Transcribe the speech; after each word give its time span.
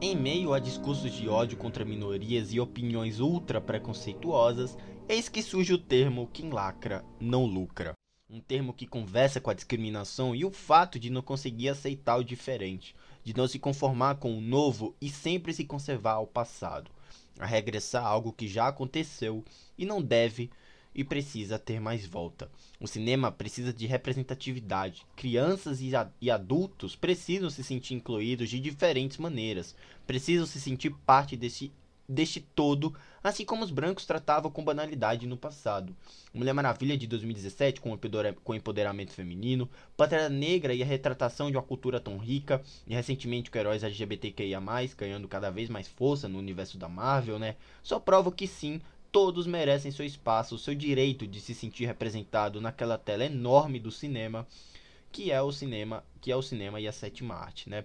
Em 0.00 0.14
meio 0.14 0.52
a 0.52 0.60
discursos 0.60 1.12
de 1.12 1.28
ódio 1.28 1.58
contra 1.58 1.84
minorias 1.84 2.52
e 2.52 2.60
opiniões 2.60 3.18
ultra 3.18 3.60
preconceituosas, 3.60 4.78
eis 5.08 5.28
que 5.28 5.42
surge 5.42 5.74
o 5.74 5.78
termo 5.78 6.30
quem 6.32 6.50
lacra 6.50 7.04
não 7.18 7.44
lucra. 7.44 7.94
Um 8.30 8.38
termo 8.38 8.72
que 8.72 8.86
conversa 8.86 9.40
com 9.40 9.50
a 9.50 9.54
discriminação 9.54 10.36
e 10.36 10.44
o 10.44 10.52
fato 10.52 11.00
de 11.00 11.10
não 11.10 11.20
conseguir 11.20 11.70
aceitar 11.70 12.16
o 12.16 12.22
diferente, 12.22 12.94
de 13.24 13.36
não 13.36 13.48
se 13.48 13.58
conformar 13.58 14.18
com 14.18 14.38
o 14.38 14.40
novo 14.40 14.94
e 15.00 15.08
sempre 15.08 15.52
se 15.52 15.64
conservar 15.64 16.12
ao 16.12 16.28
passado, 16.28 16.92
a 17.36 17.44
regressar 17.44 18.04
a 18.04 18.08
algo 18.08 18.32
que 18.32 18.46
já 18.46 18.68
aconteceu 18.68 19.44
e 19.76 19.84
não 19.84 20.00
deve 20.00 20.48
e 20.98 21.04
precisa 21.04 21.60
ter 21.60 21.78
mais 21.78 22.04
volta. 22.04 22.50
O 22.80 22.88
cinema 22.88 23.30
precisa 23.30 23.72
de 23.72 23.86
representatividade. 23.86 25.06
Crianças 25.14 25.80
e, 25.80 25.92
e 26.20 26.28
adultos 26.28 26.96
precisam 26.96 27.48
se 27.48 27.62
sentir 27.62 27.94
incluídos 27.94 28.50
de 28.50 28.58
diferentes 28.58 29.16
maneiras, 29.16 29.76
precisam 30.08 30.44
se 30.44 30.60
sentir 30.60 30.90
parte 31.06 31.36
desse 31.36 31.70
deste 32.08 32.40
todo, 32.40 32.94
assim 33.22 33.44
como 33.44 33.62
os 33.62 33.70
brancos 33.70 34.06
tratavam 34.06 34.50
com 34.50 34.64
banalidade 34.64 35.26
no 35.26 35.36
passado. 35.36 35.94
Mulher 36.32 36.54
Maravilha 36.54 36.96
de 36.96 37.06
2017 37.06 37.82
com 37.82 38.54
empoderamento 38.54 39.12
feminino, 39.12 39.68
Pantera 39.94 40.30
Negra 40.30 40.72
e 40.72 40.82
a 40.82 40.86
retratação 40.86 41.50
de 41.50 41.58
uma 41.58 41.62
cultura 41.62 42.00
tão 42.00 42.16
rica, 42.16 42.62
e 42.86 42.94
recentemente 42.94 43.50
com 43.50 43.58
heróis 43.58 43.84
LGBTQIA+, 43.84 44.58
ganhando 44.96 45.28
cada 45.28 45.50
vez 45.50 45.68
mais 45.68 45.86
força 45.86 46.26
no 46.26 46.38
universo 46.38 46.78
da 46.78 46.88
Marvel, 46.88 47.38
né? 47.38 47.56
Só 47.82 48.00
prova 48.00 48.32
que 48.32 48.46
sim, 48.46 48.80
todos 49.18 49.48
merecem 49.48 49.90
seu 49.90 50.06
espaço, 50.06 50.56
seu 50.56 50.76
direito 50.76 51.26
de 51.26 51.40
se 51.40 51.52
sentir 51.52 51.86
representado 51.86 52.60
naquela 52.60 52.96
tela 52.96 53.24
enorme 53.24 53.80
do 53.80 53.90
cinema, 53.90 54.46
que 55.10 55.32
é 55.32 55.42
o 55.42 55.50
cinema, 55.50 56.04
que 56.20 56.30
é 56.30 56.36
o 56.36 56.40
cinema 56.40 56.80
e 56.80 56.86
a 56.86 56.92
sétima 56.92 57.34
arte, 57.34 57.68
né? 57.68 57.84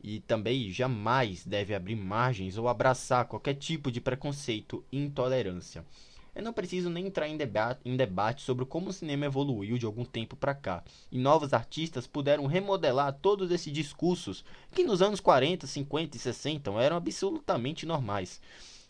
E 0.00 0.20
também 0.20 0.70
jamais 0.70 1.44
deve 1.44 1.74
abrir 1.74 1.96
margens 1.96 2.56
ou 2.56 2.68
abraçar 2.68 3.24
qualquer 3.24 3.54
tipo 3.54 3.90
de 3.90 4.00
preconceito 4.00 4.84
e 4.92 4.98
intolerância. 4.98 5.84
Eu 6.32 6.44
não 6.44 6.52
preciso 6.52 6.88
nem 6.88 7.08
entrar 7.08 7.26
em 7.26 7.36
em 7.84 7.96
debate 7.96 8.42
sobre 8.42 8.64
como 8.64 8.90
o 8.90 8.92
cinema 8.92 9.26
evoluiu 9.26 9.78
de 9.78 9.84
algum 9.84 10.04
tempo 10.04 10.36
para 10.36 10.54
cá. 10.54 10.84
E 11.10 11.18
novos 11.18 11.52
artistas 11.52 12.06
puderam 12.06 12.46
remodelar 12.46 13.18
todos 13.20 13.50
esses 13.50 13.72
discursos 13.72 14.44
que 14.72 14.84
nos 14.84 15.02
anos 15.02 15.18
40, 15.18 15.66
50 15.66 16.16
e 16.16 16.20
60 16.20 16.70
eram 16.80 16.96
absolutamente 16.96 17.84
normais. 17.84 18.40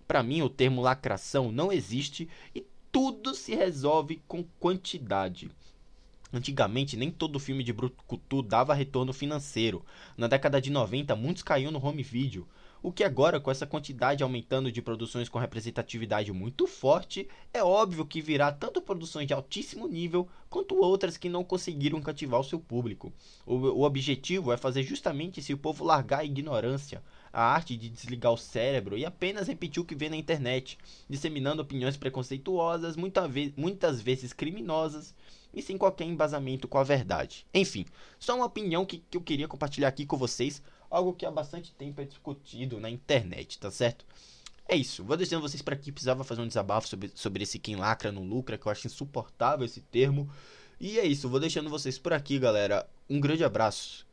Para 0.09 0.23
mim, 0.23 0.41
o 0.41 0.48
termo 0.48 0.81
lacração 0.81 1.53
não 1.53 1.70
existe 1.70 2.27
e 2.55 2.64
tudo 2.91 3.34
se 3.34 3.55
resolve 3.55 4.23
com 4.27 4.42
quantidade. 4.59 5.51
Antigamente, 6.33 6.97
nem 6.97 7.11
todo 7.11 7.39
filme 7.39 7.62
de 7.62 7.75
brucutu 7.75 8.41
dava 8.41 8.73
retorno 8.73 9.12
financeiro. 9.12 9.84
Na 10.17 10.27
década 10.27 10.62
de 10.62 10.70
90, 10.70 11.14
muitos 11.14 11.42
caíam 11.42 11.70
no 11.70 11.84
home 11.84 12.03
video. 12.03 12.48
O 12.82 12.92
que 12.92 13.02
agora, 13.02 13.40
com 13.40 13.50
essa 13.50 13.66
quantidade 13.66 14.22
aumentando 14.22 14.70
de 14.70 14.80
produções 14.80 15.28
com 15.28 15.38
representatividade 15.38 16.32
muito 16.32 16.66
forte, 16.66 17.28
é 17.52 17.62
óbvio 17.62 18.06
que 18.06 18.20
virá 18.20 18.52
tanto 18.52 18.80
produções 18.80 19.26
de 19.26 19.34
altíssimo 19.34 19.88
nível 19.88 20.28
quanto 20.48 20.77
outras 20.77 21.17
que 21.17 21.28
não 21.28 21.42
conseguiram 21.42 22.00
cativar 22.00 22.40
o 22.40 22.44
seu 22.44 22.61
público. 22.61 23.12
O, 23.44 23.55
o 23.55 23.83
objetivo 23.83 24.52
é 24.52 24.56
fazer 24.56 24.84
justamente 24.84 25.42
se 25.42 25.52
o 25.52 25.58
povo 25.58 25.84
largar 25.84 26.20
a 26.20 26.24
ignorância, 26.24 27.02
a 27.33 27.42
arte 27.42 27.77
de 27.77 27.88
desligar 27.88 28.33
o 28.33 28.38
cérebro 28.38 28.96
e 28.96 29.05
apenas 29.05 29.48
repetir 29.48 29.83
o 29.83 29.84
que 29.84 29.94
vê 29.94 30.08
na 30.08 30.17
internet, 30.17 30.78
disseminando 31.08 31.62
opiniões 31.62 31.96
preconceituosas, 31.96 32.96
muita 32.96 33.27
ve 33.27 33.52
muitas 33.56 34.00
vezes 34.00 34.33
criminosas 34.33 35.14
e 35.52 35.62
sem 35.62 35.77
qualquer 35.77 36.05
embasamento 36.05 36.68
com 36.68 36.78
a 36.78 36.84
verdade. 36.84 37.46
Enfim, 37.52 37.84
só 38.18 38.36
uma 38.36 38.46
opinião 38.46 38.84
que, 38.84 39.02
que 39.11 39.17
eu 39.17 39.20
queria 39.20 39.48
compartilhar 39.48 39.88
aqui 39.88 40.06
com 40.06 40.17
vocês, 40.17 40.62
algo 40.90 41.12
que 41.12 41.26
há 41.26 41.30
bastante 41.30 41.72
tempo 41.72 42.00
é 42.00 42.04
discutido 42.04 42.80
na 42.80 42.90
internet, 42.90 43.58
tá 43.58 43.70
certo? 43.70 44.04
É 44.68 44.76
isso, 44.76 45.02
vou 45.04 45.16
deixando 45.16 45.40
vocês 45.42 45.62
para 45.62 45.74
aqui, 45.74 45.90
precisava 45.90 46.24
fazer 46.24 46.42
um 46.42 46.46
desabafo 46.46 46.88
sobre, 46.88 47.10
sobre 47.14 47.42
esse 47.42 47.58
quem 47.58 47.76
lacra 47.76 48.12
não 48.12 48.22
lucra, 48.22 48.58
que 48.58 48.66
eu 48.66 48.72
acho 48.72 48.86
insuportável 48.86 49.64
esse 49.64 49.80
termo. 49.80 50.30
E 50.78 50.98
é 50.98 51.06
isso, 51.06 51.28
vou 51.28 51.40
deixando 51.40 51.70
vocês 51.70 51.98
por 51.98 52.12
aqui, 52.12 52.38
galera. 52.38 52.88
Um 53.08 53.18
grande 53.18 53.44
abraço 53.44 54.06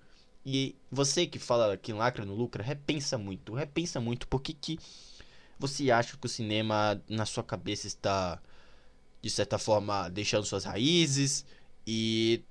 e 0.45 0.75
você 0.91 1.25
que 1.25 1.39
fala 1.39 1.75
que 1.75 1.91
lacra 1.91 2.23
no 2.23 2.35
lucra, 2.35 2.63
repensa 2.63 3.17
muito, 3.17 3.53
repensa 3.53 3.99
muito 3.99 4.27
porque 4.27 4.53
que 4.53 4.79
você 5.57 5.89
acha 5.89 6.15
que 6.15 6.25
o 6.25 6.29
cinema 6.29 7.01
na 7.09 7.25
sua 7.25 7.43
cabeça 7.43 7.87
está 7.87 8.39
de 9.21 9.29
certa 9.29 9.57
forma 9.57 10.07
deixando 10.09 10.45
suas 10.45 10.65
raízes 10.65 11.45
e 11.87 12.43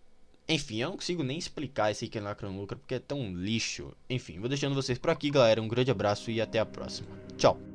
enfim, 0.55 0.79
eu 0.79 0.91
não 0.91 0.97
consigo 0.97 1.23
nem 1.23 1.37
explicar 1.37 1.91
esse 1.91 2.09
que 2.09 2.21
no 2.21 2.61
lucra 2.61 2.77
porque 2.77 2.95
é 2.95 2.99
tão 2.99 3.35
lixo. 3.35 3.93
Enfim, 4.09 4.39
vou 4.39 4.49
deixando 4.49 4.75
vocês 4.75 4.99
por 4.99 5.11
aqui, 5.11 5.31
galera. 5.31 5.61
Um 5.61 5.69
grande 5.69 5.91
abraço 5.91 6.31
e 6.31 6.41
até 6.41 6.59
a 6.59 6.67
próxima. 6.67 7.09
Tchau. 7.37 7.74